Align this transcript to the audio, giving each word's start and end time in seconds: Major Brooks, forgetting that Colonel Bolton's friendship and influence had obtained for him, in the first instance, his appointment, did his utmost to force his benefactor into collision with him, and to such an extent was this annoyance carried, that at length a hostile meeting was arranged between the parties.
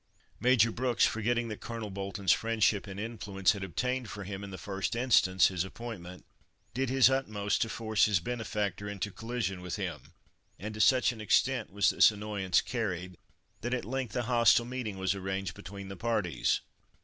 Major 0.39 0.71
Brooks, 0.71 1.05
forgetting 1.05 1.47
that 1.49 1.61
Colonel 1.61 1.91
Bolton's 1.91 2.31
friendship 2.31 2.87
and 2.87 2.99
influence 2.99 3.51
had 3.51 3.63
obtained 3.63 4.09
for 4.09 4.23
him, 4.23 4.43
in 4.43 4.49
the 4.49 4.57
first 4.57 4.95
instance, 4.95 5.49
his 5.49 5.63
appointment, 5.63 6.25
did 6.73 6.89
his 6.89 7.07
utmost 7.07 7.61
to 7.61 7.69
force 7.69 8.05
his 8.05 8.19
benefactor 8.19 8.89
into 8.89 9.11
collision 9.11 9.61
with 9.61 9.75
him, 9.75 10.13
and 10.57 10.73
to 10.73 10.81
such 10.81 11.11
an 11.11 11.21
extent 11.21 11.71
was 11.71 11.91
this 11.91 12.09
annoyance 12.09 12.61
carried, 12.61 13.15
that 13.59 13.75
at 13.75 13.85
length 13.85 14.15
a 14.15 14.23
hostile 14.23 14.65
meeting 14.65 14.97
was 14.97 15.13
arranged 15.13 15.53
between 15.53 15.87
the 15.87 15.95
parties. 15.95 16.61